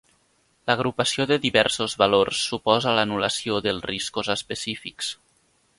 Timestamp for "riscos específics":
3.93-5.17